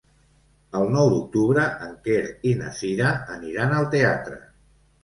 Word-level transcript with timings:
El 0.79 0.89
nou 0.95 1.11
d'octubre 1.11 1.67
en 1.89 1.93
Quer 2.09 2.25
i 2.53 2.57
na 2.63 2.73
Cira 2.81 3.13
aniran 3.39 3.79
al 3.79 3.91
teatre. 3.97 4.43